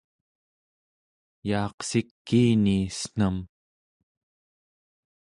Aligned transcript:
yaaqsikiini 1.47 2.77
cen̄am 2.97 3.37